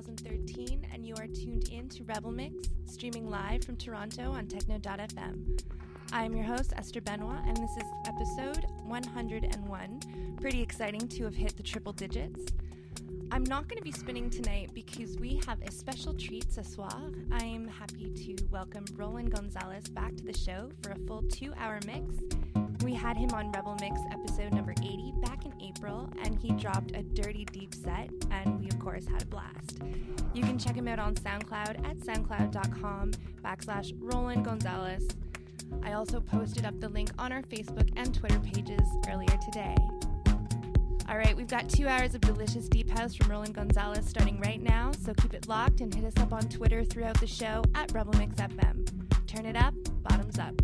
November 0.00 0.22
9th, 0.22 0.46
2013, 0.46 0.86
and 0.92 1.06
you 1.06 1.14
are 1.16 1.26
tuned 1.26 1.68
in 1.68 1.88
to 1.88 2.04
Rebel 2.04 2.30
Mix, 2.30 2.54
streaming 2.86 3.28
live 3.28 3.64
from 3.64 3.76
Toronto 3.76 4.30
on 4.30 4.46
Techno.fm. 4.46 5.62
I 6.12 6.24
am 6.24 6.34
your 6.34 6.44
host, 6.44 6.72
Esther 6.76 7.00
Benoit, 7.00 7.40
and 7.46 7.56
this 7.56 7.70
is 7.76 7.84
episode 8.06 8.64
101. 8.84 10.36
Pretty 10.40 10.62
exciting 10.62 11.06
to 11.08 11.24
have 11.24 11.34
hit 11.34 11.56
the 11.56 11.62
triple 11.62 11.92
digits. 11.92 12.46
I'm 13.30 13.44
not 13.44 13.68
going 13.68 13.78
to 13.78 13.84
be 13.84 13.92
spinning 13.92 14.30
tonight 14.30 14.70
because 14.74 15.18
we 15.18 15.40
have 15.46 15.60
a 15.62 15.70
special 15.70 16.14
treat 16.14 16.50
ce 16.50 16.64
soir. 16.64 17.10
I 17.30 17.44
am 17.44 17.68
happy 17.68 18.10
to 18.10 18.44
welcome 18.50 18.84
Roland 18.96 19.32
Gonzalez 19.32 19.88
back 19.88 20.16
to 20.16 20.24
the 20.24 20.36
show 20.36 20.70
for 20.82 20.92
a 20.92 20.98
full 21.06 21.22
two 21.22 21.52
hour 21.58 21.78
mix. 21.86 22.39
We 22.82 22.94
had 22.94 23.16
him 23.16 23.30
on 23.34 23.52
Rebel 23.52 23.76
Mix 23.80 24.00
episode 24.10 24.54
number 24.54 24.72
80 24.72 25.12
back 25.22 25.44
in 25.44 25.52
April, 25.60 26.08
and 26.22 26.38
he 26.38 26.50
dropped 26.52 26.96
a 26.96 27.02
dirty 27.02 27.44
deep 27.44 27.74
set, 27.74 28.08
and 28.30 28.58
we, 28.58 28.68
of 28.68 28.78
course, 28.78 29.06
had 29.06 29.22
a 29.22 29.26
blast. 29.26 29.80
You 30.32 30.42
can 30.42 30.58
check 30.58 30.76
him 30.76 30.88
out 30.88 30.98
on 30.98 31.14
SoundCloud 31.14 31.86
at 31.86 31.98
soundcloud.com 31.98 33.12
backslash 33.44 33.92
Roland 33.98 34.46
Gonzalez. 34.46 35.08
I 35.82 35.92
also 35.92 36.20
posted 36.20 36.64
up 36.64 36.80
the 36.80 36.88
link 36.88 37.10
on 37.18 37.32
our 37.32 37.42
Facebook 37.42 37.90
and 37.96 38.14
Twitter 38.14 38.40
pages 38.40 38.88
earlier 39.10 39.36
today. 39.44 39.76
All 41.08 41.18
right, 41.18 41.36
we've 41.36 41.48
got 41.48 41.68
two 41.68 41.86
hours 41.86 42.14
of 42.14 42.22
delicious 42.22 42.68
deep 42.68 42.88
house 42.88 43.14
from 43.14 43.30
Roland 43.30 43.54
Gonzalez 43.54 44.06
starting 44.06 44.40
right 44.40 44.62
now, 44.62 44.92
so 44.92 45.12
keep 45.14 45.34
it 45.34 45.48
locked 45.48 45.80
and 45.80 45.92
hit 45.92 46.04
us 46.04 46.16
up 46.22 46.32
on 46.32 46.42
Twitter 46.48 46.84
throughout 46.84 47.20
the 47.20 47.26
show 47.26 47.62
at 47.74 47.92
Rebel. 47.92 48.14
Turn 49.26 49.44
it 49.44 49.56
up, 49.56 49.74
bottoms 50.02 50.38
up. 50.38 50.54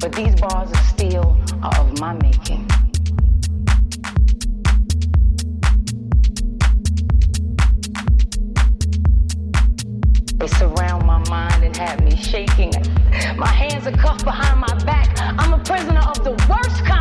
But 0.00 0.12
these 0.12 0.34
bars 0.36 0.70
of 0.70 0.76
steel 0.78 1.36
are 1.62 1.76
of 1.80 1.98
my 1.98 2.12
making. 2.14 2.68
They 10.36 10.46
surround 10.46 11.04
my 11.04 11.18
mind 11.28 11.64
and 11.64 11.76
have 11.76 12.04
me 12.04 12.14
shaking. 12.16 12.72
My 13.36 13.48
hands 13.48 13.88
are 13.88 13.96
cuffed 13.96 14.24
behind 14.24 14.60
my 14.60 14.72
back. 14.84 15.16
I'm 15.20 15.52
a 15.52 15.58
prisoner 15.64 16.00
of 16.00 16.22
the 16.22 16.30
worst 16.48 16.84
kind. 16.84 16.97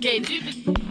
Gates. 0.00 0.81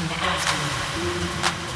in 0.00 0.06
the 0.06 0.14
afternoon. 0.14 1.67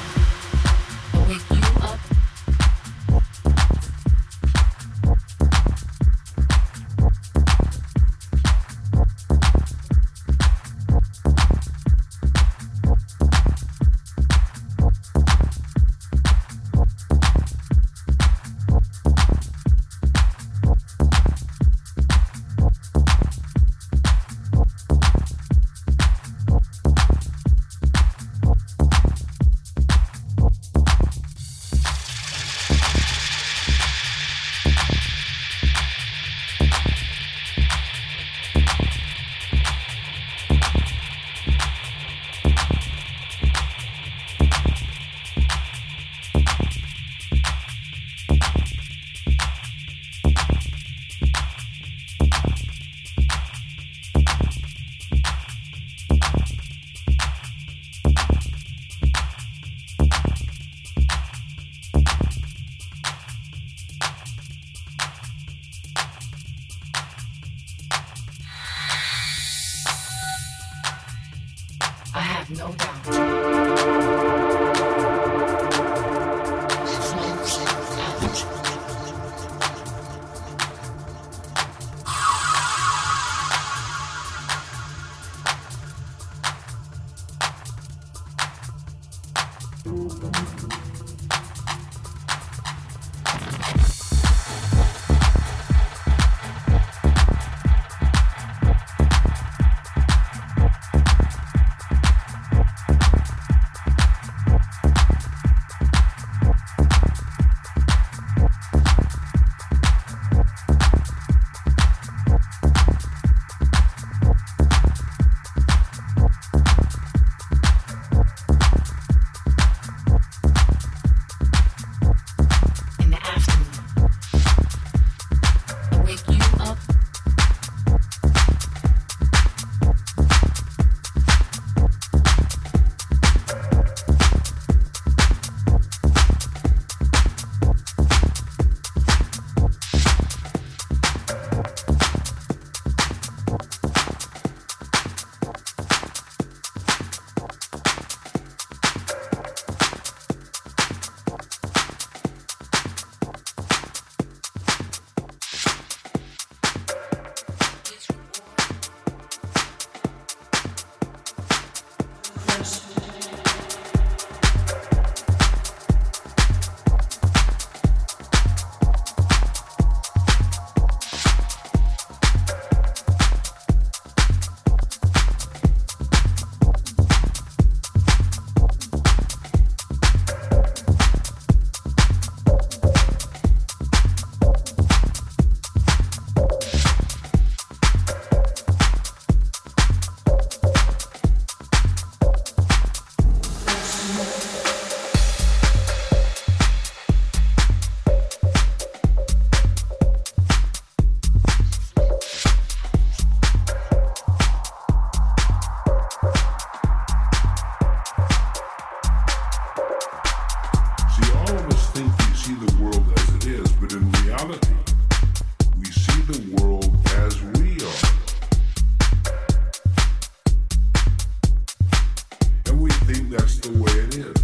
we 222.83 222.91
think 223.07 223.31
that's 223.31 223.59
the 223.59 223.71
way 223.81 223.93
it 223.93 224.17
is. 224.17 224.42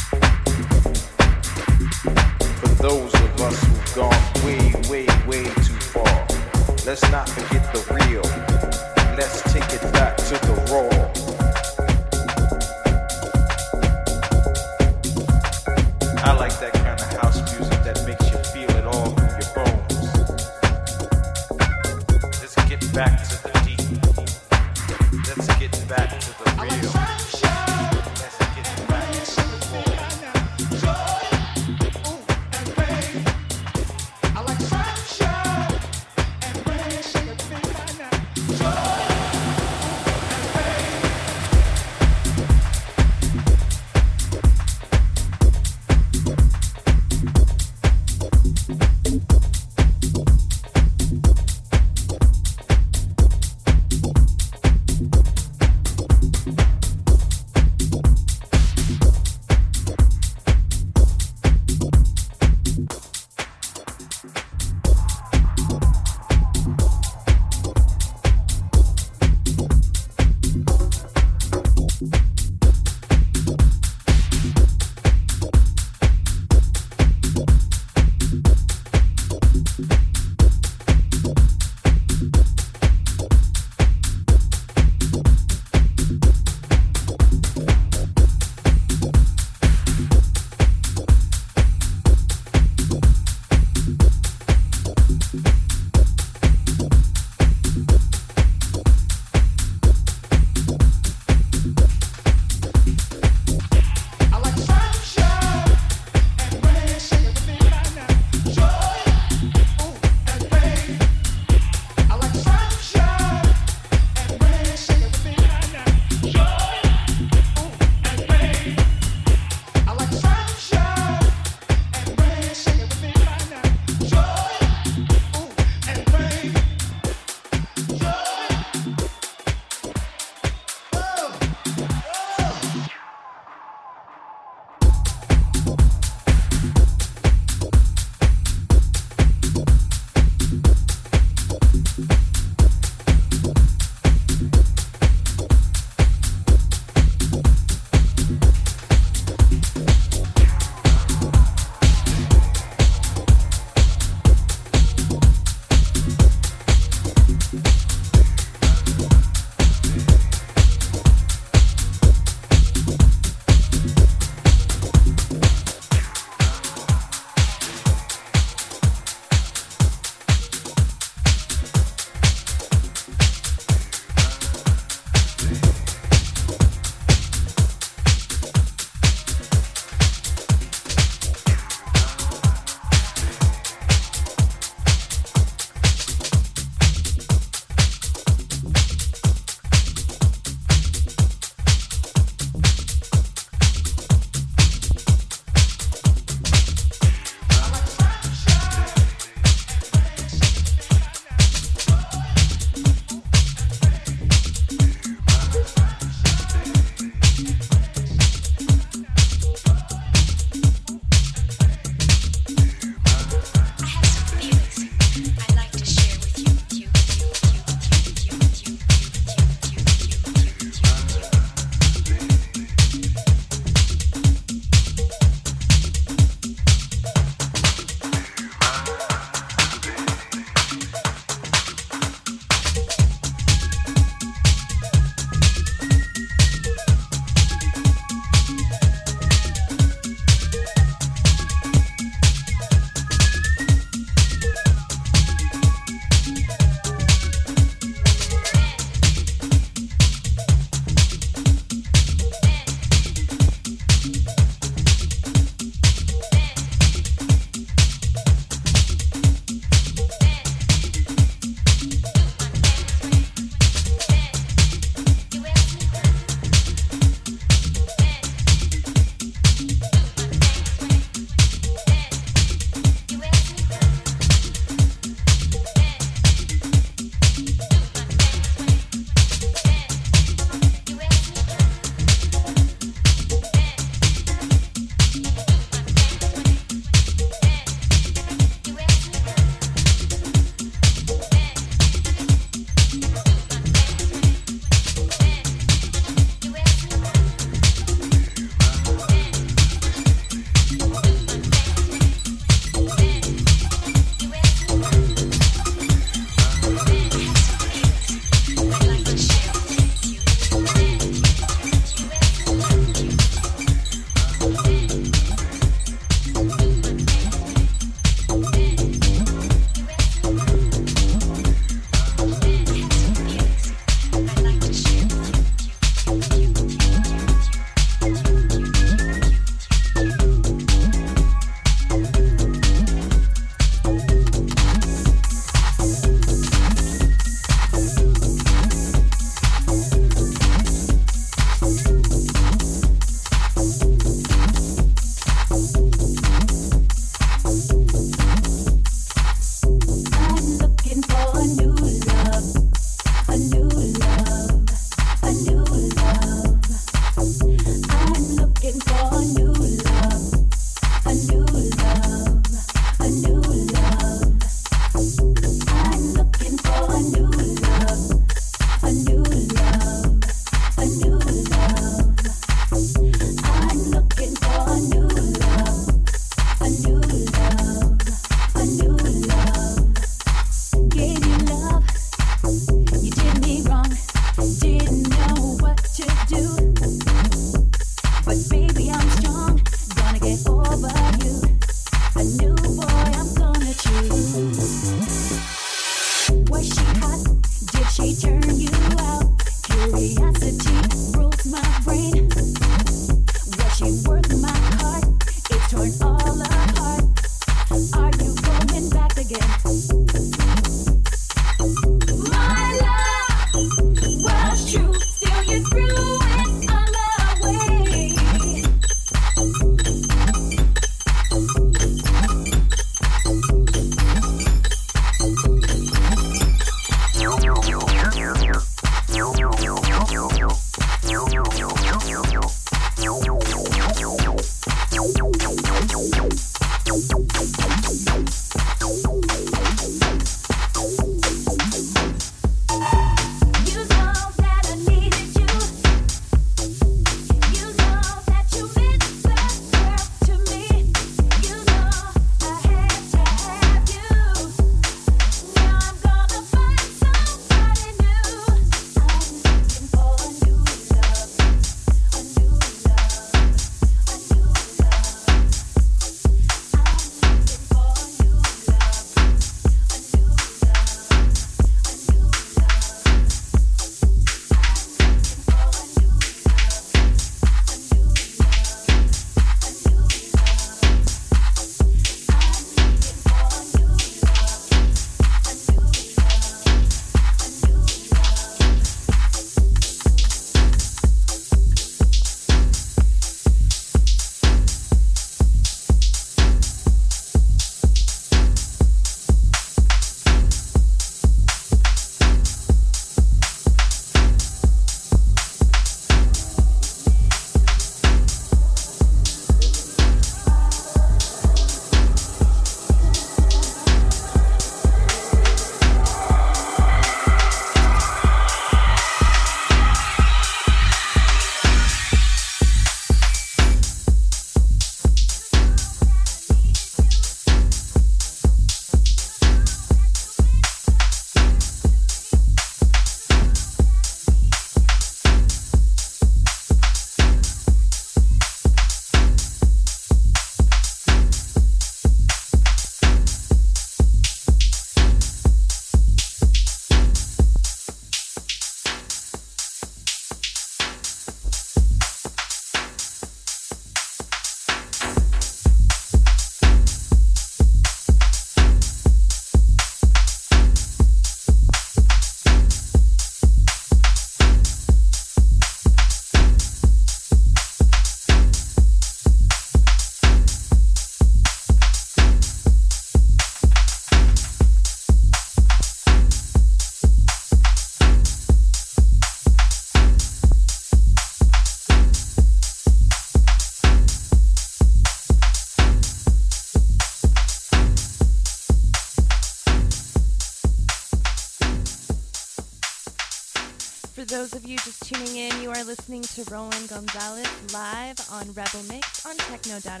On 599.94 600.00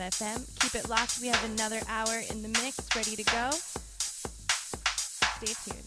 Keep 0.60 0.74
it 0.74 0.88
locked. 0.88 1.20
We 1.20 1.28
have 1.28 1.44
another 1.44 1.80
hour 1.88 2.20
in 2.30 2.42
the 2.42 2.48
mix 2.48 2.78
ready 2.96 3.16
to 3.16 3.24
go. 3.24 3.50
Stay 5.40 5.54
tuned. 5.70 5.83